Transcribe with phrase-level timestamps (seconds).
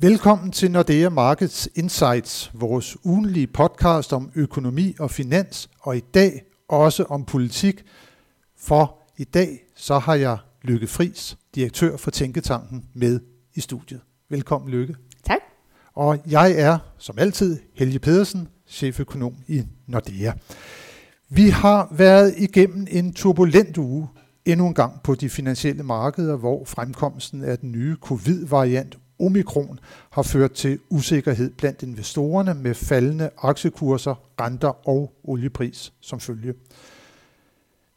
[0.00, 6.42] Velkommen til Nordea Markets Insights, vores ugenlige podcast om økonomi og finans, og i dag
[6.68, 7.84] også om politik.
[8.58, 13.20] For i dag så har jeg Lykke Fris, direktør for Tænketanken, med
[13.54, 14.00] i studiet.
[14.28, 14.94] Velkommen Lykke.
[15.24, 15.40] Tak.
[15.94, 20.32] Og jeg er, som altid, Helge Pedersen, cheføkonom i Nordea.
[21.28, 24.08] Vi har været igennem en turbulent uge
[24.44, 30.22] endnu en gang på de finansielle markeder, hvor fremkomsten af den nye covid-variant omikron har
[30.22, 36.54] ført til usikkerhed blandt investorerne med faldende aktiekurser, renter og oliepris som følge.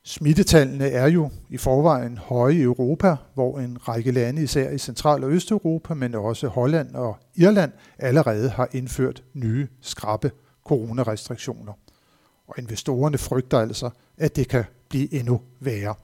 [0.04, 5.24] Smittetallene er jo i forvejen høje i Europa, hvor en række lande, især i Central-
[5.24, 10.32] og Østeuropa, men også Holland og Irland, allerede har indført nye skrappe
[10.66, 11.74] coronarestriktioner.
[12.48, 15.96] Og investorerne frygter altså, at det kan blive endnu værre.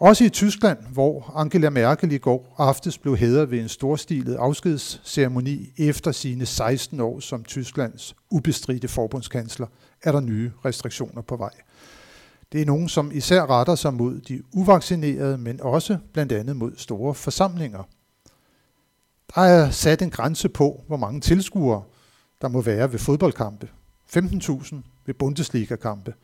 [0.00, 5.72] Også i Tyskland, hvor Angela Merkel i går aftes blev hædret ved en storstilet afskedsceremoni
[5.78, 9.66] efter sine 16 år som Tysklands ubestridte forbundskansler,
[10.02, 11.50] er der nye restriktioner på vej.
[12.52, 16.72] Det er nogen, som især retter sig mod de uvaccinerede, men også blandt andet mod
[16.76, 17.82] store forsamlinger.
[19.34, 21.82] Der er sat en grænse på, hvor mange tilskuere
[22.40, 23.68] der må være ved fodboldkampe.
[24.16, 26.14] 15.000 ved Bundesliga-kampe–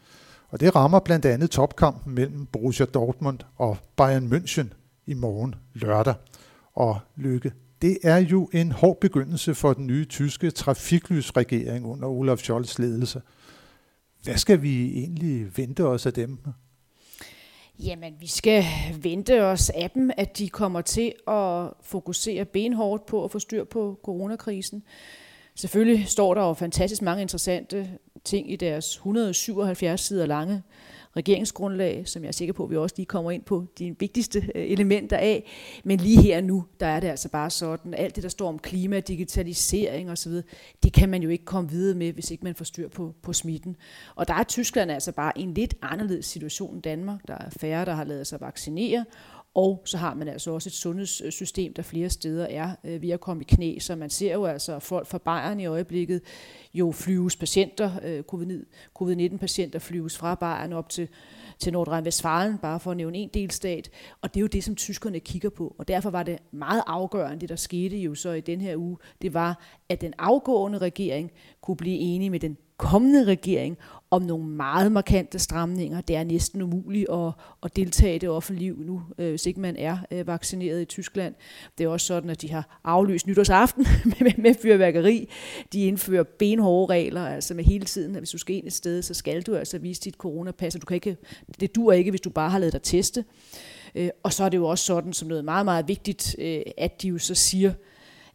[0.55, 4.67] og det rammer blandt andet topkampen mellem Borussia Dortmund og Bayern München
[5.07, 6.15] i morgen lørdag.
[6.75, 7.53] Og Lykke,
[7.83, 13.23] det er jo en hård begyndelse for den nye tyske trafiklysregering under Olaf Scholz ledelse.
[14.23, 16.39] Hvad skal vi egentlig vente os af dem?
[17.79, 18.65] Jamen, vi skal
[19.03, 23.65] vente os af dem, at de kommer til at fokusere benhårdt på at få styr
[23.65, 24.83] på coronakrisen.
[25.55, 30.63] Selvfølgelig står der jo fantastisk mange interessante ting i deres 177 sider lange
[31.17, 34.39] regeringsgrundlag, som jeg er sikker på, at vi også lige kommer ind på de vigtigste
[34.55, 35.51] øh, elementer af.
[35.85, 38.59] Men lige her nu, der er det altså bare sådan, alt det, der står om
[38.59, 40.33] klima, digitalisering osv.,
[40.83, 43.33] det kan man jo ikke komme videre med, hvis ikke man får styr på, på
[43.33, 43.77] smitten.
[44.15, 47.21] Og der er Tyskland altså bare en lidt anderledes situation end Danmark.
[47.29, 49.05] Der er færre, der har lavet sig vaccinere,
[49.55, 53.21] og så har man altså også et sundhedssystem, der flere steder er øh, ved at
[53.21, 53.79] komme i knæ.
[53.79, 56.21] Så man ser jo altså folk fra Bayern i øjeblikket
[56.75, 58.23] jo flyves patienter, øh,
[58.95, 61.09] covid-19-patienter flyves fra Bayern op til,
[61.59, 63.91] til Nordrhein-Westfalen, bare for at nævne en delstat.
[64.23, 65.75] Og det er jo det, som tyskerne kigger på.
[65.79, 68.97] Og derfor var det meget afgørende, det der skete jo så i den her uge,
[69.23, 73.79] det var, at den afgående regering kunne blive enige med den kommende regering
[74.15, 76.01] om nogle meget markante stramninger.
[76.01, 77.33] Det er næsten umuligt at,
[77.63, 80.85] at deltage i det offentlige liv nu, øh, hvis ikke man er øh, vaccineret i
[80.85, 81.35] Tyskland.
[81.79, 83.87] Det er også sådan, at de har aflyst nytårsaften
[84.21, 85.29] med, med fyrværkeri.
[85.73, 89.03] De indfører benhårde regler, altså med hele tiden, at hvis du skal ind et sted,
[89.03, 91.17] så skal du altså vise dit coronapas, du kan ikke,
[91.61, 93.25] det dur ikke, hvis du bare har lavet dig teste.
[93.95, 97.03] Øh, og så er det jo også sådan, som noget meget, meget vigtigt, øh, at
[97.03, 97.73] de jo så siger,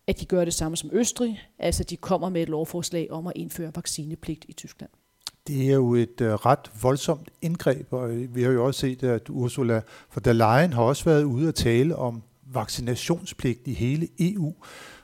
[0.07, 3.33] at de gør det samme som Østrig, altså de kommer med et lovforslag om at
[3.35, 4.89] indføre vaccinepligt i Tyskland.
[5.49, 9.03] Det er jo et øh, ret voldsomt indgreb, og øh, vi har jo også set,
[9.03, 9.81] at Ursula
[10.15, 12.23] von der Leyen har også været ude at tale om
[12.53, 14.53] vaccinationspligt i hele EU.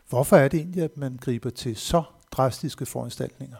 [0.10, 3.58] Hvorfor er det egentlig, at man griber til så drastiske foranstaltninger?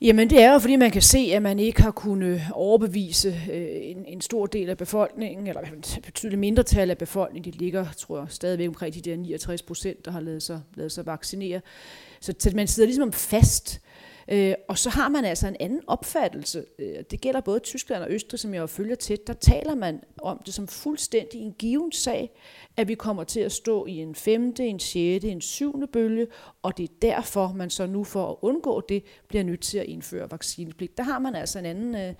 [0.00, 3.68] Jamen det er jo fordi man kan se, at man ikke har kunnet overbevise øh,
[3.82, 8.18] en, en stor del af befolkningen, eller et betydeligt mindretal af befolkningen, de ligger, tror
[8.18, 11.60] jeg, stadigvæk omkring de der 69 procent, der har lavet sig, lavet sig vaccinere.
[12.20, 13.80] Så, så man sidder ligesom fast
[14.32, 16.64] Øh, og så har man altså en anden opfattelse.
[16.78, 19.26] Øh, det gælder både Tyskland og Østrig, som jeg følger tæt.
[19.26, 22.30] Der taler man om det som fuldstændig en given sag,
[22.76, 26.26] at vi kommer til at stå i en femte, en sjette, en syvende bølge,
[26.62, 29.86] og det er derfor, man så nu for at undgå det, bliver nødt til at
[29.86, 30.98] indføre vaccinepligt.
[30.98, 32.14] Der har man altså en anden øh,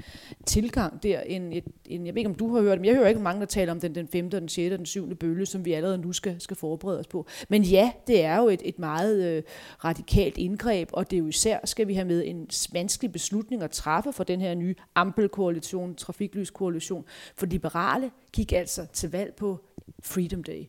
[0.46, 3.08] tilgang der, end, et, end, jeg ved ikke, om du har hørt, men jeg hører
[3.08, 5.64] ikke mange, der taler om den, den femte, den sjette og den syvende bølge, som
[5.64, 7.26] vi allerede nu skal, skal forberede os på.
[7.48, 9.42] Men ja, det er jo et, et meget øh,
[9.84, 13.70] radikalt indgreb, og det er jo især, skal vi have med en vanskelig beslutning at
[13.70, 17.04] træffe for den her nye ampelkoalition, trafiklyskoalition,
[17.36, 19.64] for liberale gik altså til valg på
[20.02, 20.64] Freedom Day.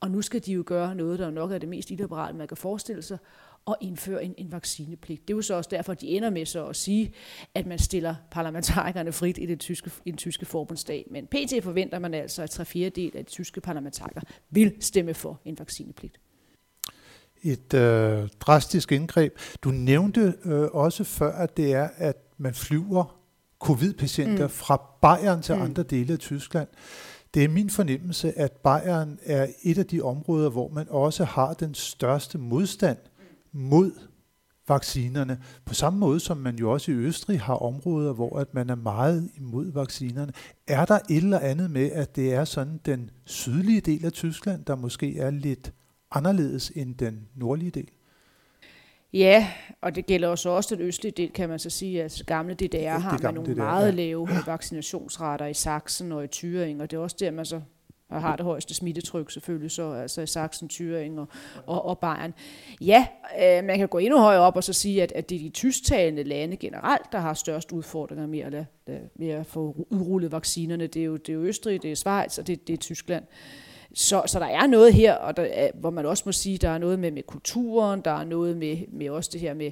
[0.00, 2.56] Og nu skal de jo gøre noget, der nok er det mest illiberale, man kan
[2.56, 3.18] forestille sig,
[3.64, 5.28] og indføre en, en vaccinepligt.
[5.28, 7.12] Det er jo så også derfor, de ender med så at sige,
[7.54, 11.06] at man stiller parlamentarikerne frit i, det tyske, i den tyske forbundsdag.
[11.10, 11.54] Men pt.
[11.62, 16.20] forventer man altså, at tre fjerdedel af de tyske parlamentarikere vil stemme for en vaccinepligt.
[17.42, 19.38] Et øh, drastisk indgreb.
[19.62, 23.20] Du nævnte øh, også før, at det er, at man flyver
[23.60, 24.52] covid-patienter mm.
[24.52, 25.62] fra Bayern til mm.
[25.62, 26.68] andre dele af Tyskland.
[27.34, 31.54] Det er min fornemmelse, at Bayern er et af de områder, hvor man også har
[31.54, 32.98] den største modstand
[33.52, 33.92] mod
[34.68, 35.38] vaccinerne.
[35.64, 38.74] På samme måde som man jo også i Østrig har områder, hvor at man er
[38.74, 40.32] meget imod vaccinerne.
[40.68, 44.64] Er der et eller andet med, at det er sådan den sydlige del af Tyskland,
[44.64, 45.72] der måske er lidt
[46.10, 47.90] anderledes end den nordlige del?
[49.12, 52.02] Ja, og det gælder også også den østlige del, kan man så sige.
[52.02, 53.90] Altså gamle DDR har man nogle DDR, meget ja.
[53.90, 57.60] lave vaccinationsrater i Sachsen og i Thüringen, og det er også der, man så
[58.10, 61.28] og har det højeste smittetryk selvfølgelig, så altså i Sachsen, Thüringen og,
[61.66, 62.34] og, og Bayern.
[62.80, 63.06] Ja,
[63.42, 65.48] øh, man kan gå endnu højere op og så sige, at, at det er de
[65.48, 68.66] tysktalende lande generelt, der har størst udfordringer med at,
[69.16, 70.86] med at få udrullet vaccinerne.
[70.86, 73.24] Det er jo, det er jo Østrig, det er Schweiz og det, det er Tyskland.
[73.94, 76.68] Så, så der er noget her, og der er, hvor man også må sige, der
[76.68, 79.70] er noget med, med kulturen, der er noget med, med også det her med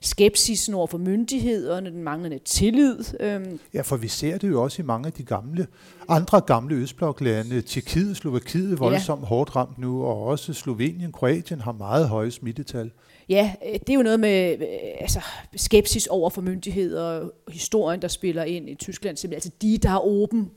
[0.00, 3.04] skepsisen over for myndighederne, den manglende tillid.
[3.20, 3.60] Øhm.
[3.74, 5.66] Ja, for vi ser det jo også i mange af de gamle,
[6.08, 7.60] andre gamle Østbloklande.
[7.62, 9.26] Tjekkiet, Slovakiet voldsomt ja.
[9.26, 12.90] hårdt ramt nu, og også Slovenien, Kroatien har meget høje smittetal.
[13.28, 14.66] Ja, øh, det er jo noget med øh,
[15.00, 15.20] altså,
[15.56, 19.36] skepsis over for myndigheder, historien, der spiller ind i Tyskland, simpelthen.
[19.36, 20.50] altså de, der er åben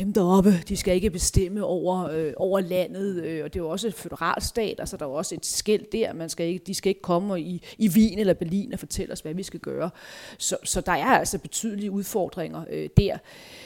[0.00, 3.68] dem deroppe, de skal ikke bestemme over, øh, over landet, øh, og det er jo
[3.68, 6.74] også et federalstat, altså der er jo også et skæld der, man skal ikke, de
[6.74, 9.90] skal ikke komme i, i Wien eller Berlin og fortælle os, hvad vi skal gøre.
[10.38, 13.16] Så, så der er altså betydelige udfordringer øh, der.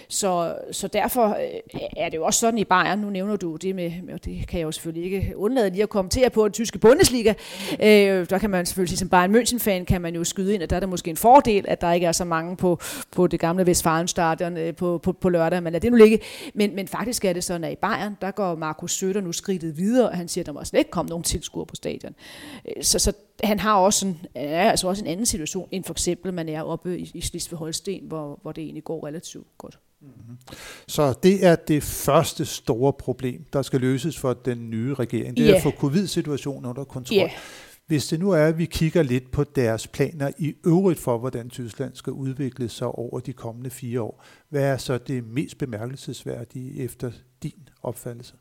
[0.08, 3.74] Så, så derfor øh, er det jo også sådan i Bayern, nu nævner du det
[3.74, 6.78] med, og det kan jeg jo selvfølgelig ikke undlade lige at kommentere på, den tyske
[6.78, 7.34] Bundesliga.
[7.82, 10.70] Øh, der kan man selvfølgelig sige, som Bayern München-fan, kan man jo skyde ind, at
[10.70, 12.78] der er der måske en fordel, at der ikke er så mange på,
[13.12, 16.18] på det gamle Westfalenstadion øh, på, på, på lørdag, men lad det nu ligge.
[16.54, 19.76] Men, men faktisk er det sådan, at i Bayern, der går Markus Søder nu skridtet
[19.76, 22.14] videre, og han siger, at der må slet ikke komme nogen tilskuere på stadion.
[22.76, 23.12] Øh, så, så
[23.44, 26.62] han har også en, er altså også en anden situation, end for eksempel, man er
[26.62, 29.78] oppe i, i Slesvig-Holsten, hvor, hvor det egentlig går relativt godt.
[30.00, 30.36] Mm-hmm.
[30.88, 35.36] Så det er det første store problem, der skal løses for den nye regering.
[35.36, 35.56] Det er yeah.
[35.56, 37.18] at få covid-situationen under kontrol.
[37.18, 37.30] Yeah.
[37.86, 41.50] Hvis det nu er, at vi kigger lidt på deres planer i øvrigt for, hvordan
[41.50, 46.84] Tyskland skal udvikle sig over de kommende fire år, hvad er så det mest bemærkelsesværdige
[46.84, 47.10] efter
[47.42, 48.34] din opfattelse?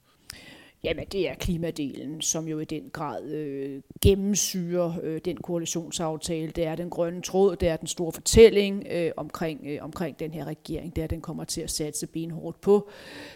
[0.84, 6.52] Jamen, det er klimadelen, som jo i den grad øh, gennemsyrer øh, den koalitionsaftale.
[6.52, 10.32] Det er den grønne tråd, det er den store fortælling øh, omkring, øh, omkring den
[10.32, 10.96] her regering.
[10.96, 12.90] Det er, at den kommer til at satse benhårdt på.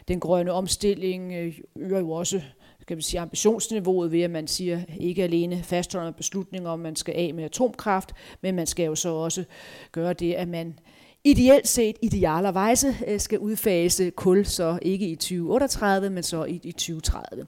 [0.07, 2.42] Den grønne omstilling øh, øger jo også
[2.88, 6.95] kan man sige, ambitionsniveauet ved, at man siger ikke alene fastholder beslutninger om, at man
[6.95, 9.44] skal af med atomkraft, men man skal jo så også
[9.92, 10.80] gøre det, at man
[11.24, 16.72] ideelt set, idealervejse, øh, skal udfase kul, så ikke i 2038, men så i, i
[16.72, 17.48] 2030.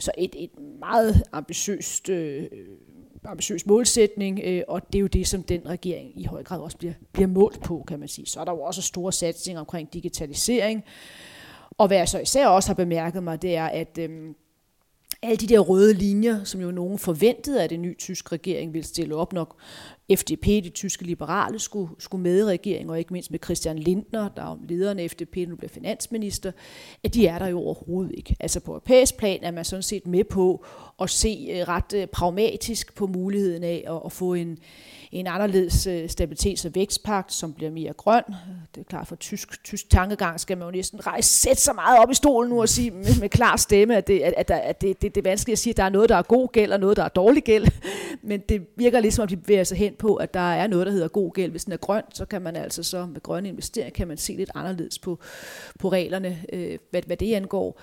[0.00, 0.50] Så et, et
[0.80, 2.46] meget ambitiøst øh,
[3.24, 6.76] ambitiøs målsætning, øh, og det er jo det, som den regering i høj grad også
[6.76, 8.26] bliver, bliver målt på, kan man sige.
[8.26, 10.84] Så er der jo også store satsninger omkring digitalisering,
[11.78, 14.34] og hvad jeg så især også har bemærket mig, det er, at øh,
[15.22, 18.86] alle de der røde linjer, som jo nogen forventede, at en ny tysk regering ville
[18.86, 19.56] stille op, nok
[20.14, 24.28] FDP, de tyske liberale, skulle, skulle med i regeringen, og ikke mindst med Christian Lindner,
[24.28, 26.52] der er lederen af FDP, nu bliver finansminister,
[27.04, 28.36] at de er der jo overhovedet ikke.
[28.40, 30.64] Altså på europæisk plan er man sådan set med på
[31.00, 34.58] at se øh, ret øh, pragmatisk på muligheden af at, at få en,
[35.12, 38.22] en anderledes øh, stabilitets- og vækstpagt, som bliver mere grøn.
[38.74, 41.98] Det er klart, for tysk, tysk tankegang skal man jo næsten rejse, sætte så meget
[41.98, 44.80] op i stolen nu og sige med, med klar stemme, at, det, at, at, at
[44.80, 46.72] det, det, det er vanskeligt at sige, at der er noget, der er god gæld,
[46.72, 47.66] og noget, der er dårlig gæld.
[48.22, 50.92] Men det virker ligesom, at de bevæger sig hen på, at der er noget, der
[50.92, 51.50] hedder god gæld.
[51.50, 54.32] Hvis den er grøn, så kan man altså så med grønne investeringer, kan man se
[54.32, 55.18] lidt anderledes på,
[55.78, 57.80] på reglerne, øh, hvad, hvad det angår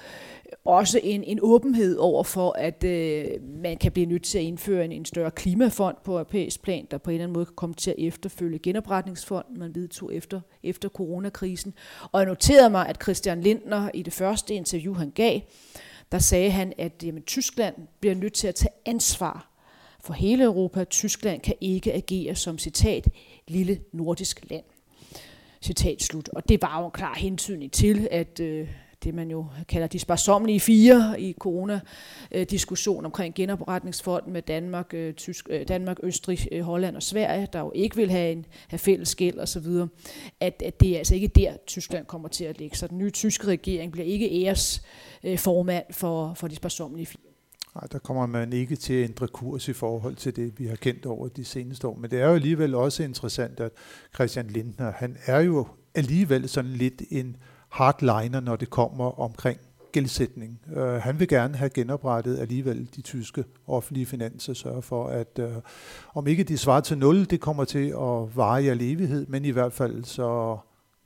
[0.66, 4.86] også en, en åbenhed over for, at øh, man kan blive nødt til at indføre
[4.86, 7.76] en, en større klimafond på europæisk plan, der på en eller anden måde kan komme
[7.76, 11.74] til at efterfølge genopretningsfonden, man vedtog efter, efter coronakrisen.
[12.12, 15.40] Og jeg noterede mig, at Christian Lindner i det første interview, han gav,
[16.12, 19.53] der sagde han, at jamen, Tyskland bliver nødt til at tage ansvar
[20.04, 20.84] for hele Europa.
[20.84, 23.08] Tyskland kan ikke agere som, citat,
[23.48, 24.64] lille nordisk land.
[25.62, 26.30] Citat slut.
[26.30, 28.68] Og det var jo en klar hentydning til, at øh,
[29.04, 35.48] det, man jo kalder de sparsomlige fire i corona-diskussion omkring genopretningsfonden med Danmark, øh, Tysk,
[35.50, 39.16] øh, Danmark, Østrig, øh, Holland og Sverige, der jo ikke vil have, en, have fælles
[39.16, 39.68] gæld osv.,
[40.40, 42.78] at, at det er altså ikke der, Tyskland kommer til at ligge.
[42.78, 44.84] Så den nye tyske regering bliver ikke æres
[45.38, 47.23] formand for, for de sparsomlige fire.
[47.76, 50.76] Nej, der kommer man ikke til at ændre kurs i forhold til det, vi har
[50.76, 51.96] kendt over de seneste år.
[51.96, 53.72] Men det er jo alligevel også interessant, at
[54.14, 57.36] Christian Lindner, han er jo alligevel sådan lidt en
[57.70, 59.60] hardliner, når det kommer omkring
[59.92, 60.60] gældsætning.
[60.76, 65.52] Uh, han vil gerne have genoprettet alligevel de tyske offentlige finanser, sørge for, at uh,
[66.14, 69.46] om ikke de svarer til nul, det kommer til at vare i al evighed, men
[69.46, 70.58] i hvert fald så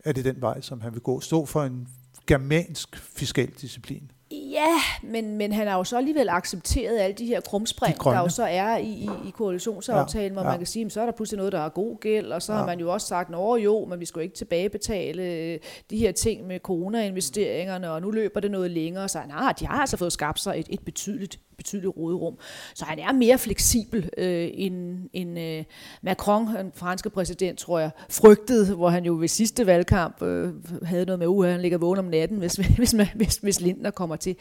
[0.06, 1.22] er det den vej, som han vil gå.
[1.22, 1.88] Stå for en
[2.28, 4.12] germansk fiskal disciplin.
[4.32, 8.20] Ja, men, men han har jo så alligevel accepteret alle de her krumspring, de der
[8.20, 10.50] jo så er i, i, i koalitionsaftalen, ja, hvor ja.
[10.50, 12.60] man kan sige, så er der pludselig noget, der er god gæld, og så ja.
[12.60, 15.98] har man jo også sagt, at jo, men vi skal jo ikke tilbagebetale øh, de
[15.98, 19.98] her ting med corona-investeringerne, og nu løber det noget længere, så nej, de har altså
[19.98, 22.38] fået skabt sig et, et betydeligt betydeligt råderum.
[22.76, 25.64] Så han er mere fleksibel øh, end, end øh,
[26.02, 31.06] Macron, den franske præsident, tror jeg, frygtede, hvor han jo ved sidste valgkamp øh, havde
[31.06, 34.36] noget med, at han ligger vågen om natten, hvis, hvis, hvis, hvis Lindner kommer til.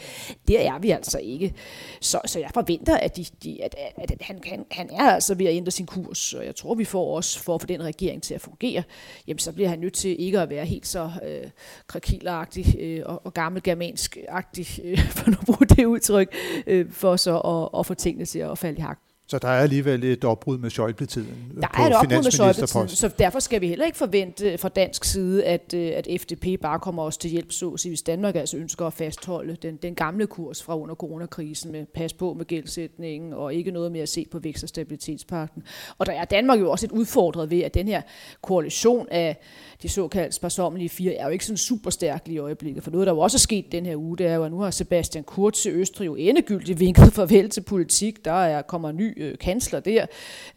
[0.48, 1.54] Det er vi altså ikke.
[2.00, 5.34] Så, så jeg forventer, at, de, de, at, at, at han, han, han er altså
[5.34, 7.82] ved at ændre sin kurs, og jeg tror, vi får også for at få den
[7.82, 8.82] regering til at fungere,
[9.26, 11.50] jamen så bliver han nødt til ikke at være helt så øh,
[11.86, 16.34] krakilagtig øh, og, og gammelgermansk-agtig, øh, for at bruge det udtryk,
[16.66, 18.98] øh, for for så at, at få tingene til at falde i hak.
[19.28, 23.10] Så der er alligevel et opbrud med Schäuble-tiden Der er et opbrud med schäuble så
[23.18, 27.02] derfor skal vi heller ikke forvente fra dansk side, at, øh, at FDP bare kommer
[27.02, 30.78] os til hjælp, så hvis Danmark altså ønsker at fastholde den, den gamle kurs fra
[30.78, 34.62] under coronakrisen med pas på med gældsætningen og ikke noget med at se på vækst-
[34.62, 35.62] og stabilitetspakten.
[35.98, 38.02] Og der er Danmark jo også et udfordret ved, at den her
[38.42, 39.36] koalition af
[39.82, 42.82] de såkaldte sparsommelige fire er jo ikke sådan super stærk i øjeblikket.
[42.82, 44.60] For noget, der jo også er sket den her uge, det er jo, at nu
[44.60, 48.24] har Sebastian Kurz til Østrig jo endegyldigt vinket farvel til politik.
[48.24, 50.06] Der er, kommer ny øh, kansler der.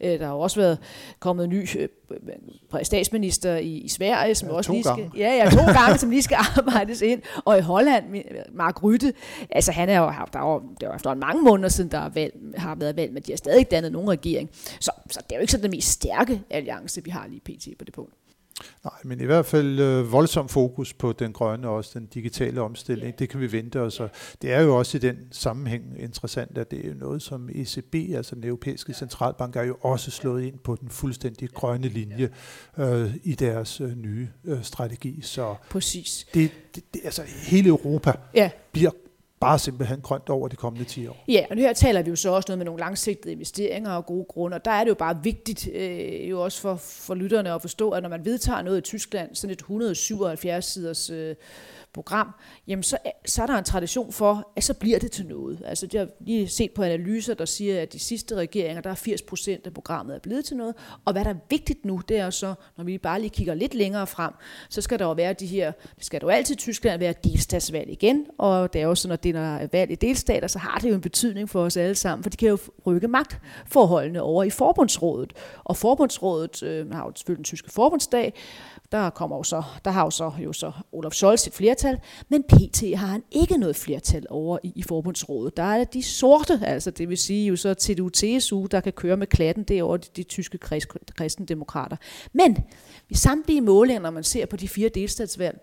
[0.00, 0.78] Øh, der har også været
[1.20, 1.88] kommet ny øh,
[2.82, 6.22] statsminister i, i Sverige, som ja, også lige skal, ja, ja, to gange, som lige
[6.22, 7.22] skal arbejdes ind.
[7.44, 8.04] Og i Holland,
[8.52, 9.12] Mark Rytte,
[9.50, 11.98] altså han er jo, der er jo, det er jo efter mange måneder siden, der
[11.98, 14.50] er valg, har været valg, men de har stadig ikke dannet nogen regering.
[14.80, 17.78] Så, så det er jo ikke sådan den mest stærke alliance, vi har lige pt.
[17.78, 18.12] på det punkt.
[18.84, 22.60] Nej, men i hvert fald øh, voldsom fokus på den grønne og også den digitale
[22.60, 23.18] omstilling.
[23.18, 24.00] Det kan vi vente os.
[24.00, 24.10] Og
[24.42, 28.34] det er jo også i den sammenhæng interessant, at det er noget, som ECB, altså
[28.34, 32.28] den europæiske centralbank, er jo også slået ind på den fuldstændig grønne linje
[32.78, 35.20] øh, i deres øh, nye øh, strategi.
[35.22, 36.26] Så Præcis.
[36.34, 38.50] Det, det, det, altså hele Europa ja.
[38.72, 38.90] bliver
[39.40, 41.24] bare simpelthen grønt over de kommende 10 år.
[41.28, 44.24] Ja, og her taler vi jo så også noget med nogle langsigtede investeringer og gode
[44.24, 47.60] grunde, og der er det jo bare vigtigt øh, jo også for, for lytterne at
[47.60, 51.34] forstå, at når man vedtager noget i Tyskland, sådan et 177 siders øh,
[51.92, 52.28] program,
[52.68, 55.62] jamen så, så er der en tradition for, at så bliver det til noget.
[55.64, 58.94] Altså jeg har lige set på analyser, der siger, at de sidste regeringer, der er
[58.94, 62.18] 80 procent af programmet er blevet til noget, og hvad der er vigtigt nu, det
[62.18, 64.32] er så, når vi bare lige kigger lidt længere frem,
[64.68, 67.90] så skal der jo være de her, det skal jo altid i Tyskland være delstatsvalg
[67.90, 70.90] igen, og det er jo sådan, at det er valg i delstater, så har det
[70.90, 74.50] jo en betydning for os alle sammen, for de kan jo rykke magtforholdene over i
[74.50, 75.32] forbundsrådet,
[75.64, 78.34] og forbundsrådet øh, har jo selvfølgelig den tyske forbundsdag,
[78.92, 81.79] der, kommer jo så, der har jo så, jo så Olaf Scholz et flertal,
[82.28, 85.56] men PT har han ikke noget flertal over i, i forbundsrådet.
[85.56, 89.26] Der er de sorte, altså det vil sige jo så CDU-TSU, der kan køre med
[89.26, 91.96] klatten, det er over de, de tyske krist, kristendemokrater.
[92.32, 92.56] Men
[93.08, 95.58] i samtlige målinger, når man ser på de fire delstatsvalg,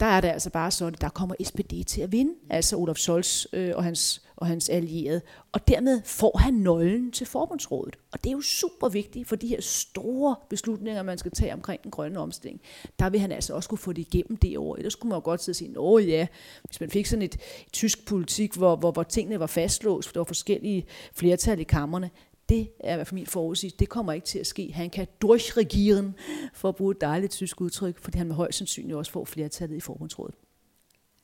[0.00, 2.96] der er det altså bare sådan, at der kommer SPD til at vinde, altså Olaf
[2.96, 5.20] Scholz øh, og, hans, og hans allierede.
[5.52, 7.96] Og dermed får han nøglen til forbundsrådet.
[8.12, 11.82] Og det er jo super vigtigt for de her store beslutninger, man skal tage omkring
[11.82, 12.60] den grønne omstilling.
[12.98, 14.76] Der vil han altså også kunne få det igennem det år.
[14.76, 16.26] Ellers skulle man jo godt sidde og sige, åh ja,
[16.64, 20.12] hvis man fik sådan et, et tysk politik, hvor, hvor, hvor tingene var fastlåst, for
[20.12, 22.10] der var forskellige flertal i kammerne,
[22.48, 23.78] det er i hvert fald min forudsigelse.
[23.78, 24.72] Det kommer ikke til at ske.
[24.72, 26.14] Han kan durchregieren,
[26.54, 29.76] for at bruge et dejligt tysk udtryk, fordi han med højst sandsynligt også får flertallet
[29.76, 30.34] i forbundsrådet.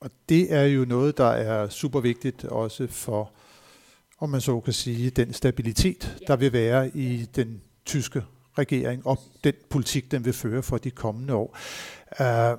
[0.00, 3.32] Og det er jo noget, der er super vigtigt også for,
[4.18, 8.22] om man så kan sige, den stabilitet, der vil være i den tyske
[8.58, 11.58] regering og den politik, den vil føre for de kommende år.
[12.20, 12.58] Uh,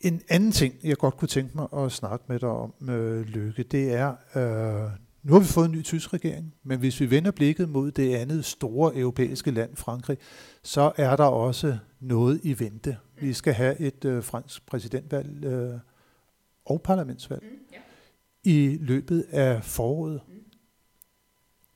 [0.00, 3.62] en anden ting, jeg godt kunne tænke mig at snakke med dig om, uh, Lykke,
[3.62, 4.90] det er, uh,
[5.22, 8.14] nu har vi fået en ny tysk regering, men hvis vi vender blikket mod det
[8.14, 10.18] andet store europæiske land, Frankrig,
[10.62, 12.96] så er der også noget i vente.
[13.20, 15.78] Vi skal have et øh, fransk præsidentvalg øh,
[16.64, 17.78] og parlamentsvalg mm, ja.
[18.50, 20.20] i løbet af foråret.
[20.28, 20.34] Mm.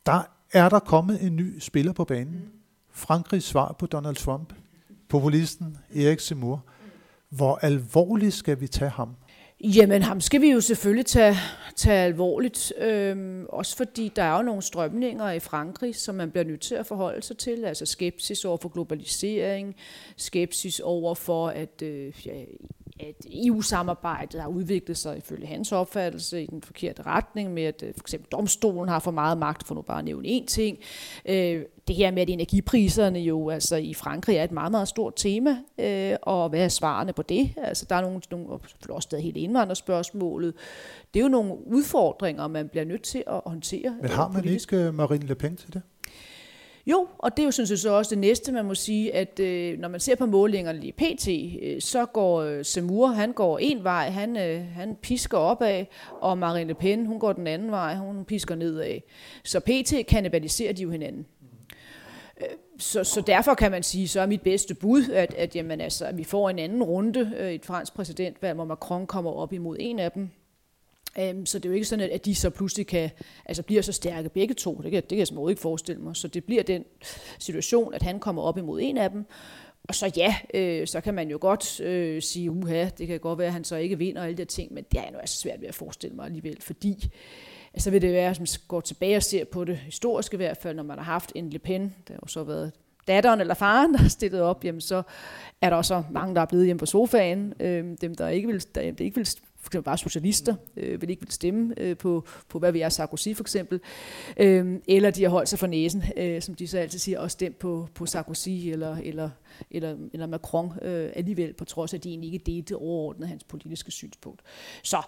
[0.07, 0.23] Der
[0.53, 2.35] er der kommet en ny spiller på banen.
[2.35, 2.50] Mm.
[2.91, 4.53] Frankrigs svar på Donald Trump,
[5.09, 6.57] populisten Erik Zemmour.
[6.57, 7.37] Mm.
[7.37, 9.17] Hvor alvorligt skal vi tage ham?
[9.61, 11.37] Jamen, ham skal vi jo selvfølgelig tage,
[11.77, 16.45] tage alvorligt, øhm, også fordi der er jo nogle strømninger i Frankrig, som man bliver
[16.45, 19.77] nødt til at forholde sig til, altså skepsis over for globalisering,
[20.17, 22.45] skepsis over for, at øh, ja,
[23.00, 27.95] at EU-samarbejdet har udviklet sig ifølge hans opfattelse i den forkerte retning, med at øh,
[27.95, 30.79] for eksempel domstolen har for meget magt, for nu bare at nævne én ting.
[31.29, 35.12] Øh, det her med, at energipriserne jo altså i Frankrig er et meget, meget stort
[35.17, 37.50] tema, øh, og hvad er svarene på det?
[37.57, 38.49] Altså der er nogle, nogle
[38.88, 40.55] også stadig hele indvandrerspørgsmålet.
[41.15, 43.97] Det er jo nogle udfordringer, man bliver nødt til at håndtere.
[44.00, 44.73] Men har man politisk.
[44.73, 45.83] ikke Marine Le Pen til det?
[46.87, 49.40] Jo, og det er jo sådan set så også det næste, man må sige, at
[49.40, 51.28] øh, når man ser på målingerne lige PT,
[51.62, 55.85] øh, så går øh, Semur, han går en vej, han, øh, han pisker opad,
[56.21, 59.00] og Marine Le Pen, hun går den anden vej, hun pisker nedad.
[59.45, 61.26] Så PT kanibaliserer de jo hinanden.
[62.40, 62.47] Øh,
[62.78, 66.05] så, så derfor kan man sige, så er mit bedste bud, at, at, jamen, altså,
[66.05, 69.52] at vi får en anden runde øh, i et fransk præsidentvalg, hvor Macron kommer op
[69.52, 70.31] imod en af dem,
[71.21, 73.11] Um, så det er jo ikke sådan, at de så pludselig kan,
[73.45, 74.81] altså bliver så stærke begge to.
[74.83, 76.17] Det kan, det kan jeg simpelthen ikke forestille mig.
[76.17, 76.85] Så det bliver den
[77.39, 79.25] situation, at han kommer op imod en af dem.
[79.89, 83.39] Og så ja, øh, så kan man jo godt øh, sige, uha, det kan godt
[83.39, 85.61] være, at han så ikke vinder alle de ting, men det er nu altså svært
[85.61, 87.11] ved at forestille mig alligevel, fordi
[87.79, 90.57] så vil det være, at man går tilbage og ser på det historiske i hvert
[90.57, 92.73] fald, når man har haft en Le Pen, der har jo så været
[93.09, 95.03] datteren eller faren, der har stillet op, jamen så
[95.61, 97.55] er der også mange, der er blevet hjemme på sofaen.
[97.61, 99.29] Øhm, dem, der ikke vil, der, der ikke vil
[99.69, 103.29] eksempel bare socialister, øh, vil ikke vil stemme øh, på, på, hvad vi er, Sarkozy
[103.35, 103.81] for eksempel,
[104.37, 107.31] øh, eller de har holdt sig for næsen, øh, som de så altid siger, og
[107.31, 109.31] stemt på, på Sarkozy eller, eller,
[109.71, 113.45] eller, eller Macron øh, alligevel, på trods af, at de egentlig ikke delte overordnet hans
[113.45, 114.43] politiske synspunkt.
[114.83, 115.03] Så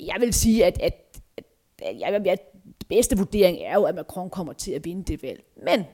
[0.00, 1.44] jeg vil sige, at, at, at,
[1.82, 5.22] at, jeg, at det bedste vurdering er jo, at Macron kommer til at vinde det
[5.22, 5.44] valg.
[5.64, 5.84] Men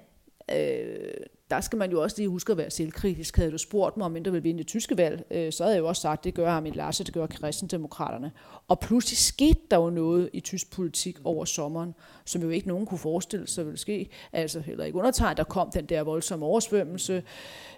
[0.56, 1.14] øh,
[1.52, 3.36] der skal man jo også lige huske at være selvkritisk.
[3.36, 5.80] Havde du spurgt mig, om der ville vinde det tyske valg, øh, så havde jeg
[5.80, 8.32] jo også sagt, det gør Armin Larsen, det gør kristendemokraterne.
[8.68, 11.94] Og pludselig skete der jo noget i tysk politik over sommeren,
[12.24, 14.08] som jo ikke nogen kunne forestille sig ville ske.
[14.32, 17.22] Altså heller ikke undertegnet, der kom den der voldsomme oversvømmelse.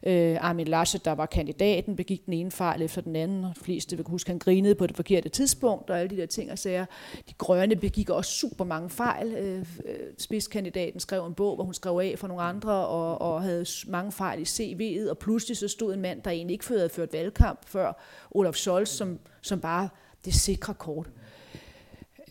[0.07, 3.97] Øh, Armin Laschet, der var kandidaten, begik den ene fejl efter den anden, de fleste
[3.97, 6.85] vil huske, han grinede på det forkerte tidspunkt, og alle de der ting og sager.
[7.28, 9.35] De grønne begik også super mange fejl.
[9.35, 13.43] Øh, øh spidskandidaten skrev en bog, hvor hun skrev af for nogle andre, og, og
[13.43, 16.88] havde mange fejl i CV'et, og pludselig så stod en mand, der egentlig ikke havde
[16.88, 19.88] ført valgkamp før, Olaf Scholz, som, som bare
[20.25, 21.11] det sikre kort.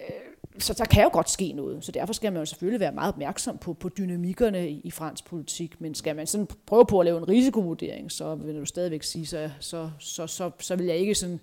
[0.01, 2.91] Øh, så der kan jo godt ske noget, så derfor skal man jo selvfølgelig være
[2.91, 6.99] meget opmærksom på, på dynamikkerne i, i fransk politik, men skal man sådan prøve på
[6.99, 10.85] at lave en risikovurdering, så vil du stadigvæk sige, så, så, så, så, så vil
[10.85, 11.39] jeg ikke sådan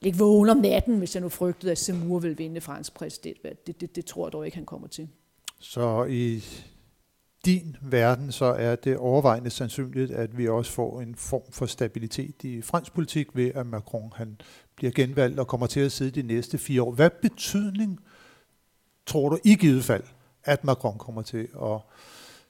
[0.00, 3.66] ligge vågen om natten, hvis jeg nu frygtede, at Zemmour vil vinde fransk præsident.
[3.66, 5.08] Det, det, det tror jeg dog ikke, han kommer til.
[5.58, 6.44] Så i
[7.44, 12.44] din verden, så er det overvejende sandsynligt, at vi også får en form for stabilitet
[12.44, 14.40] i fransk politik ved, at Macron han
[14.76, 16.92] bliver genvalgt og kommer til at sidde de næste fire år.
[16.92, 18.00] Hvad betydning
[19.06, 20.04] tror du i givet fald,
[20.44, 21.80] at Macron kommer til at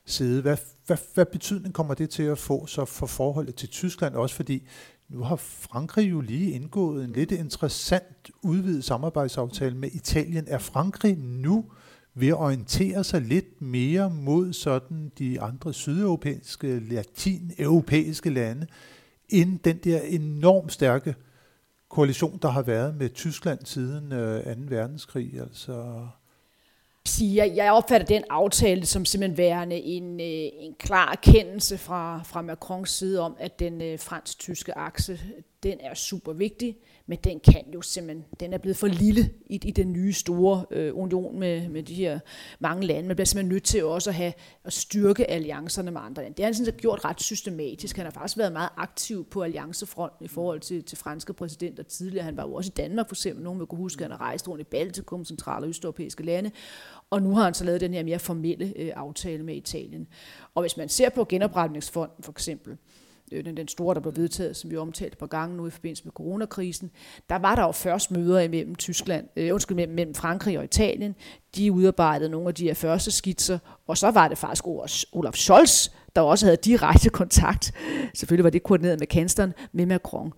[0.04, 0.42] sidde?
[0.42, 4.14] Hvad, hvad, hvad betydning kommer det til at få så for forholdet til Tyskland?
[4.14, 4.66] Også fordi
[5.08, 10.44] nu har Frankrig jo lige indgået en lidt interessant udvidet samarbejdsaftale med Italien.
[10.48, 11.64] Er Frankrig nu
[12.20, 18.66] ved at orientere sig lidt mere mod sådan de andre sydeuropæiske, latineuropæiske lande,
[19.28, 21.14] end den der enormt stærke
[21.88, 24.50] koalition, der har været med Tyskland siden øh, 2.
[24.68, 25.40] verdenskrig.
[25.40, 26.06] Altså
[27.06, 32.42] siger, jeg opfatter den aftale som simpelthen værende en, øh, en klar erkendelse fra, fra
[32.42, 35.20] Macrons side om, at den øh, fransk-tyske akse,
[35.62, 36.76] den er super vigtig
[37.10, 40.64] men den kan jo simpelthen, den er blevet for lille i, i den nye store
[40.70, 42.18] øh, union med, med de her
[42.60, 43.06] mange lande.
[43.06, 44.32] Man bliver simpelthen nødt til også at have
[44.64, 46.36] at styrke alliancerne med andre lande.
[46.36, 47.96] Det har han sådan gjort ret systematisk.
[47.96, 52.24] Han har faktisk været meget aktiv på alliancefronten i forhold til, til franske præsidenter tidligere.
[52.24, 53.44] Han var jo også i Danmark for eksempel.
[53.44, 56.50] Nogen vil kunne huske, at han har rejst rundt i Baltikum, centrale og østeuropæiske lande.
[57.10, 60.08] Og nu har han så lavet den her mere formelle øh, aftale med Italien.
[60.54, 62.76] Og hvis man ser på genopretningsfonden for eksempel,
[63.32, 65.70] Øh, den, den store, der blev vedtaget, som vi omtalte på par gange nu i
[65.70, 66.90] forbindelse med coronakrisen,
[67.28, 71.14] der var der jo først møder imellem Tyskland, øh, undskyld, mellem, mellem Frankrig og Italien.
[71.56, 74.66] De udarbejdede nogle af de her første skitser, og så var det faktisk
[75.12, 77.72] Olaf Scholz, der også havde direkte kontakt,
[78.14, 80.32] selvfølgelig var det koordineret med kansleren, med Macron.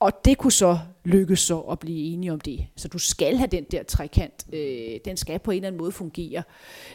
[0.00, 2.66] Og det kunne så lykkes så at blive enige om det.
[2.76, 4.46] Så du skal have den der trekant.
[4.52, 6.42] Øh, den skal på en eller anden måde fungere,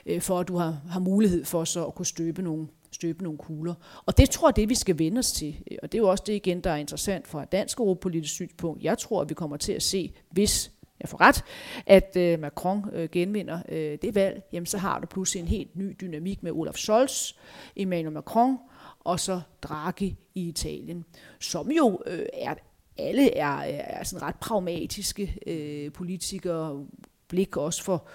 [0.06, 3.38] øh, for at du har, har mulighed for så at kunne støbe nogle, støbe nogle
[3.38, 3.74] kugler.
[4.06, 5.64] Og det tror jeg, det vi skal vende os til.
[5.84, 8.84] Og det er jo også det igen, der er interessant fra et dansk europolitisk synspunkt.
[8.84, 11.44] Jeg tror, at vi kommer til at se, hvis jeg får ret,
[11.86, 15.76] at øh, Macron øh, genvinder øh, det valg, jamen så har du pludselig en helt
[15.76, 17.34] ny dynamik med Olaf Scholz,
[17.76, 18.58] Emmanuel Macron,
[19.00, 21.06] og så Draghi i Italien,
[21.40, 22.54] som jo øh, er,
[22.98, 26.86] alle er, er sådan ret pragmatiske øh, politikere,
[27.32, 28.06] blik også for,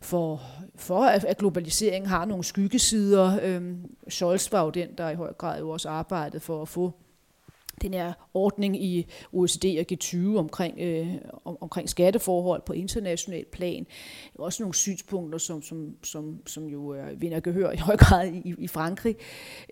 [0.00, 0.42] for,
[0.76, 3.38] for at globaliseringen har nogle skyggesider.
[3.42, 6.92] Øhm, Scholz var jo den, der i høj grad jo også arbejdede for at få
[7.82, 11.08] den her ordning i OECD og G20 omkring, øh,
[11.44, 13.86] om, omkring skatteforhold på international plan.
[14.34, 18.54] Også nogle synspunkter, som, som, som, som jo øh, vinder gehør i høj grad i,
[18.58, 19.16] i Frankrig.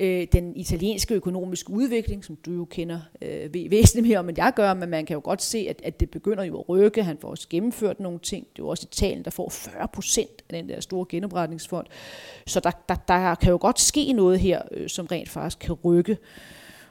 [0.01, 4.53] Øh, den italienske økonomiske udvikling, som du jo kender øh, væsentligt mere om, end jeg
[4.57, 7.03] gør, men man kan jo godt se, at, at det begynder jo at rykke.
[7.03, 8.47] Han får også gennemført nogle ting.
[8.47, 11.87] Det er jo også Italien, der får 40 procent af den der store genopretningsfond.
[12.47, 15.73] Så der, der, der kan jo godt ske noget her, øh, som rent faktisk kan
[15.73, 16.19] rykke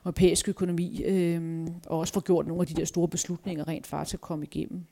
[0.05, 4.13] europæisk økonomi, øh, og også få gjort nogle af de der store beslutninger rent faktisk
[4.13, 4.85] at komme igennem.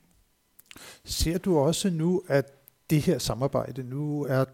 [1.05, 2.45] Ser du også nu, at
[2.89, 4.45] det her samarbejde, nu er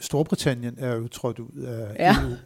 [0.00, 2.16] Storbritannien er jo trådt ud af ja.
[2.22, 2.36] EU,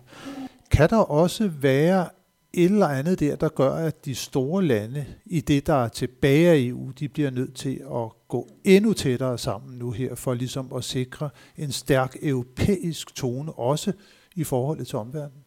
[0.70, 2.08] kan der også være
[2.52, 6.48] et eller andet der, der gør, at de store lande i det, der er tilbage
[6.48, 10.72] af EU, de bliver nødt til at gå endnu tættere sammen nu her, for ligesom
[10.72, 13.92] at sikre en stærk europæisk tone, også
[14.36, 15.44] i forholdet til omverdenen?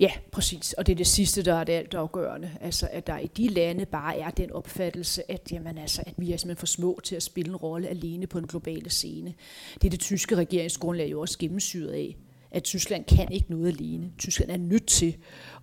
[0.00, 0.72] Ja, præcis.
[0.72, 2.50] Og det er det sidste, der er det alt afgørende.
[2.60, 6.32] Altså, at der i de lande bare er den opfattelse, at, jamen, altså, at vi
[6.32, 9.34] er simpelthen for små til at spille en rolle alene på en globale scene.
[9.74, 12.16] Det er det tyske regeringsgrundlag jo også gennemsyret af
[12.52, 14.10] at Tyskland kan ikke noget alene.
[14.18, 15.16] Tyskland er nødt til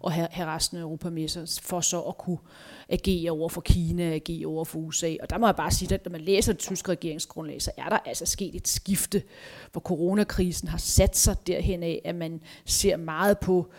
[0.06, 2.38] at have, have resten af Europa med sig, for så at kunne
[2.89, 5.15] agere over for Kina, agere over for USA.
[5.21, 7.89] Og der må jeg bare sige, at når man læser det tyske regeringsgrundlag, så er
[7.89, 9.23] der altså sket et skifte,
[9.71, 13.71] hvor coronakrisen har sat sig derhen af, at man ser meget på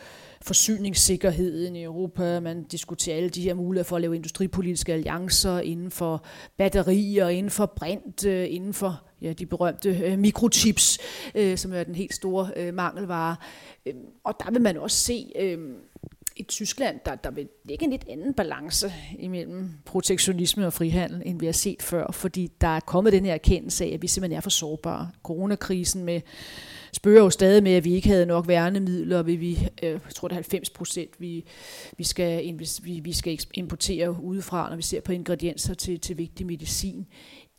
[0.42, 2.40] forsyningssikkerheden i Europa.
[2.40, 6.24] Man diskuterer alle de her muligheder for at lave industripolitiske alliancer inden for
[6.56, 10.98] batterier, inden for brint, øh, inden for ja, de berømte øh, mikrochips,
[11.34, 13.36] øh, som er den helt store øh, mangelvare.
[13.86, 15.58] Øh, og der vil man også se øh,
[16.40, 21.40] i Tyskland, der, der vil ligge en lidt anden balance imellem protektionisme og frihandel, end
[21.40, 24.36] vi har set før, fordi der er kommet den her erkendelse af, at vi simpelthen
[24.36, 25.10] er for sårbare.
[25.22, 26.20] Coronakrisen med
[26.92, 30.00] spørger jo stadig med, at vi ikke havde nok værnemidler, og vi, vi øh, jeg
[30.14, 31.44] tror det er 90 procent, vi,
[31.98, 36.46] vi, skal, vi, vi skal importere udefra, når vi ser på ingredienser til, til vigtig
[36.46, 37.06] medicin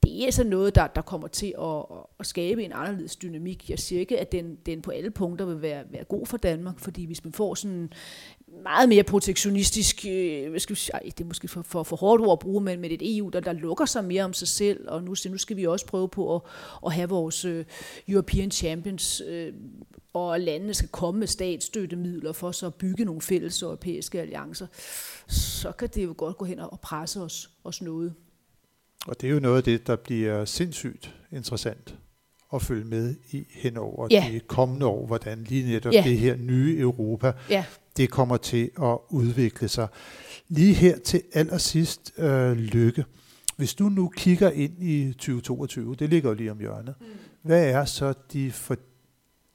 [0.03, 1.83] det er så noget, der, der kommer til at,
[2.19, 3.69] at skabe en anderledes dynamik.
[3.69, 6.79] Jeg siger ikke, at den, den på alle punkter vil være, være god for Danmark,
[6.79, 7.93] fordi hvis man får sådan
[8.63, 11.95] meget mere protektionistisk, øh, hvad skal vi sige, ej, det er måske for, for, for
[11.95, 14.47] hårdt ord at bruge, men med et EU, der, der lukker sig mere om sig
[14.47, 16.41] selv, og nu, nu skal vi også prøve på at,
[16.85, 17.65] at have vores øh,
[18.07, 19.53] European Champions, øh,
[20.13, 24.67] og landene skal komme med statsstøttemidler for så at bygge nogle fælles europæiske alliancer,
[25.27, 28.13] så kan det jo godt gå hen og presse os, os noget.
[29.07, 31.95] Og det er jo noget af det, der bliver sindssygt interessant
[32.53, 34.29] at følge med i henover ja.
[34.31, 36.03] de kommende år, hvordan lige netop ja.
[36.03, 37.65] det her nye Europa, ja.
[37.97, 39.87] det kommer til at udvikle sig.
[40.47, 43.05] Lige her til allersidst, øh, Lykke.
[43.57, 47.05] Hvis du nu kigger ind i 2022, det ligger jo lige om hjørnet, mm.
[47.41, 48.75] hvad er så de for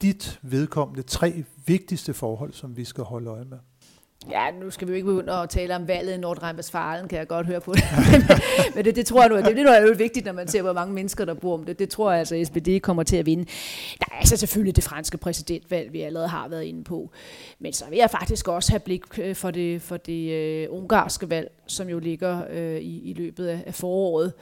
[0.02, 3.58] dit vedkommende tre vigtigste forhold, som vi skal holde øje med?
[4.30, 7.28] Ja, nu skal vi jo ikke begynde at tale om valget i Nordrhein-Westfalen, kan jeg
[7.28, 7.84] godt høre på det.
[8.74, 10.72] Men det, det tror jeg nu, det, det er jo vigtigt, når man ser, hvor
[10.72, 11.78] mange mennesker, der bor om det.
[11.78, 13.44] Det tror jeg altså, at SPD kommer til at vinde.
[13.98, 17.10] Der er altså selvfølgelig det franske præsidentvalg, vi allerede har været inde på.
[17.58, 21.30] Men så vil jeg faktisk også have blik øh, for det, for det uh, ungarske
[21.30, 24.32] valg, som jo ligger uh, i, i løbet af, af foråret.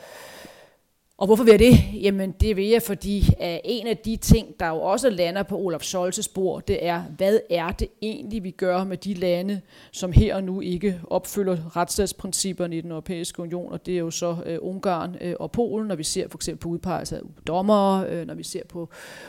[1.17, 2.03] Og hvorfor vil jeg det?
[2.03, 5.59] Jamen det vil jeg, fordi at en af de ting, der jo også lander på
[5.59, 9.61] Olaf Scholz's bord, det er, hvad er det egentlig, vi gør med de lande,
[9.93, 14.11] som her og nu ikke opfylder retsstatsprincipperne i den europæiske union, og det er jo
[14.11, 18.21] så uh, Ungarn uh, og Polen, når vi ser for eksempel på udpegelse af dommere,
[18.21, 18.89] uh, når vi ser på,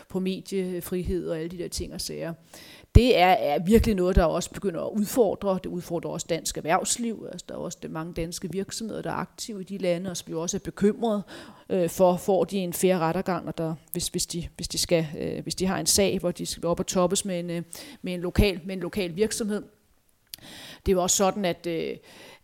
[0.09, 2.33] på mediefrihed og alle de der ting og sager
[2.95, 5.59] det er, er virkelig noget, der også begynder at udfordre.
[5.63, 7.27] Det udfordrer også dansk erhvervsliv.
[7.31, 10.17] Altså, der er også det mange danske virksomheder, der er aktive i de lande, og
[10.17, 11.23] som jo også er bekymrede
[11.69, 15.07] øh, for, får de en færre rettergang, og der, hvis, hvis, de, hvis, de skal,
[15.19, 17.63] øh, hvis de har en sag, hvor de skal op og toppes med en, øh,
[18.01, 19.63] med en, lokal, med en lokal virksomhed.
[20.85, 21.97] Det er jo også sådan, at øh,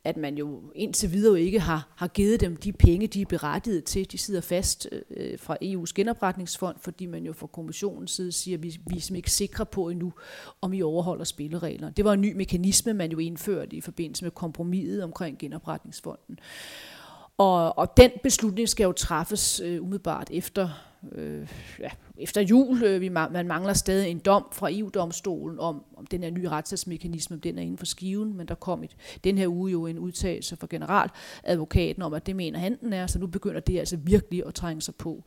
[0.03, 3.83] at man jo indtil videre ikke har, har givet dem de penge, de er berettiget
[3.83, 4.11] til.
[4.11, 8.63] De sidder fast øh, fra EU's genopretningsfond, fordi man jo fra kommissionens side siger, at
[8.63, 10.13] vi, vi er ikke sikre på endnu,
[10.61, 11.93] om vi overholder spillereglerne.
[11.97, 16.39] Det var en ny mekanisme, man jo indførte i forbindelse med kompromiset omkring genopretningsfonden.
[17.37, 20.69] Og, og den beslutning skal jo træffes øh, umiddelbart efter
[21.11, 21.47] øh,
[21.79, 22.83] ja, efter jul.
[22.83, 27.33] Øh, vi, man mangler stadig en dom fra EU-domstolen om, om den her nye retssatsmekanisme,
[27.33, 29.99] om den er inden for skiven, men der kom et, den her uge jo en
[29.99, 33.97] udtalelse fra generaladvokaten om, at det mener han den er, så nu begynder det altså
[33.97, 35.23] virkelig at trænge sig på.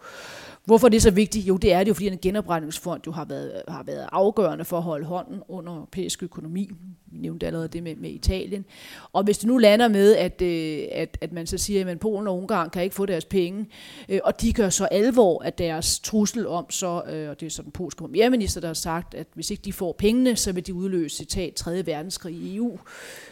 [0.64, 1.48] Hvorfor er det så vigtigt?
[1.48, 4.76] Jo, det er det jo, fordi en genopretningsfond jo har været, har været afgørende for
[4.76, 6.70] at holde hånden under europæisk økonomi.
[7.06, 8.64] Vi nævnte allerede det med, med Italien.
[9.12, 12.28] Og hvis det nu lander med, at, øh, at, at man så siger, at Polen
[12.28, 13.66] og Ungarn kan ikke få deres penge,
[14.08, 17.50] øh, og de gør så alvor at deres trussel om så, øh, og det er
[17.50, 20.66] så den polske premierminister, der har sagt, at hvis ikke de får pengene, så vil
[20.66, 21.86] de udløse citat 3.
[21.86, 22.78] verdenskrig i EU.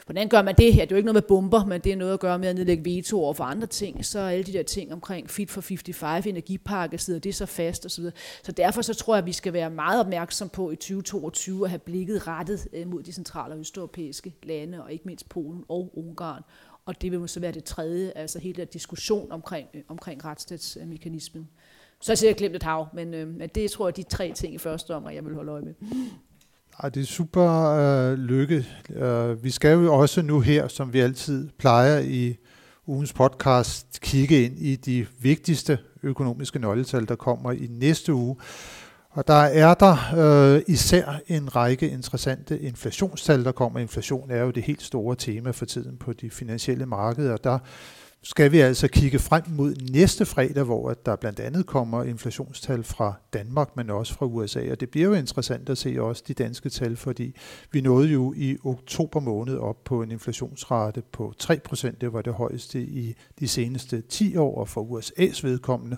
[0.06, 0.84] Hvordan gør man det her?
[0.84, 2.56] Det er jo ikke noget med bomber, men det er noget at gøre med at
[2.56, 4.06] nedlægge veto over for andre ting.
[4.06, 8.04] Så alle de der ting omkring Fit for 55, energipakke, sidder det så fast osv.
[8.42, 11.70] Så derfor så tror jeg, at vi skal være meget opmærksom på i 2022 at
[11.70, 15.92] have blikket rettet øh, mod de centrale og østeuropæiske lande, og ikke mindst Polen og
[15.94, 16.42] Ungarn.
[16.84, 21.48] Og det vil så være det tredje, altså hele den diskussion omkring, øh, omkring retsstatsmekanismen.
[22.02, 24.54] Så har jeg glemt et hav, men, øh, men det tror jeg de tre ting
[24.54, 25.74] i første omgang, jeg vil holde øje med.
[26.82, 28.66] Ej, det er super øh, lykke.
[28.94, 32.36] Øh, vi skal jo også nu her, som vi altid plejer i
[32.86, 38.36] ugens podcast, kigge ind i de vigtigste økonomiske nøgletal, der kommer i næste uge.
[39.10, 43.80] Og der er der øh, især en række interessante inflationstal, der kommer.
[43.80, 47.36] Inflation er jo det helt store tema for tiden på de finansielle markeder.
[47.36, 47.58] Der
[48.24, 53.14] skal vi altså kigge frem mod næste fredag, hvor der blandt andet kommer inflationstal fra
[53.32, 54.70] Danmark, men også fra USA.
[54.70, 57.34] Og det bliver jo interessant at se også de danske tal, fordi
[57.72, 61.90] vi nåede jo i oktober måned op på en inflationsrate på 3%.
[62.00, 65.96] Det var det højeste i de seneste 10 år, og for USA's vedkommende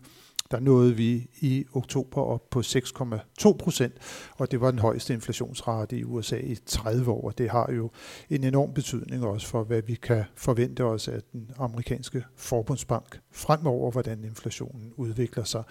[0.54, 3.94] der nåede vi i oktober op på 6,2 procent,
[4.36, 7.30] og det var den højeste inflationsrate i USA i 30 år.
[7.30, 7.90] Det har jo
[8.30, 13.90] en enorm betydning også for, hvad vi kan forvente os af den amerikanske forbundsbank fremover,
[13.90, 15.62] hvordan inflationen udvikler sig.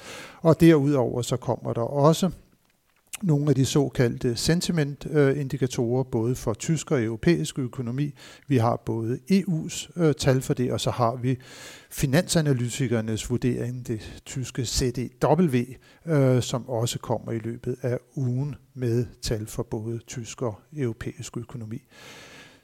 [0.42, 2.30] Og derudover så kommer der også
[3.24, 8.14] nogle af de såkaldte sentimentindikatorer, øh, både for tysk og europæisk økonomi.
[8.48, 11.38] Vi har både EU's øh, tal for det, og så har vi
[11.92, 15.58] finansanalytikernes vurdering, det tyske CDW,
[16.06, 21.38] øh, som også kommer i løbet af ugen med tal for både tysk og europæisk
[21.38, 21.82] økonomi.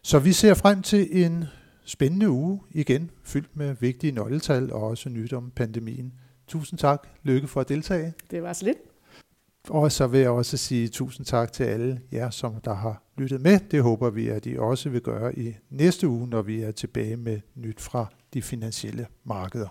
[0.02, 1.46] Så vi ser frem til en
[1.86, 6.14] spændende uge igen, fyldt med vigtige nøgletal og også nyt om pandemien.
[6.48, 8.14] Tusind tak, Lykke, for at deltage.
[8.32, 8.78] Det var så lidt.
[9.70, 13.42] Og så vil jeg også sige tusind tak til alle jer, som der har lyttet
[13.42, 13.60] med.
[13.72, 17.18] Det håber vi, at I også vil gøre i næste uge, når vi er tilbage
[17.18, 19.68] med nyt fra de finansielle markeder.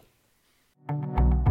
[0.89, 1.48] thank you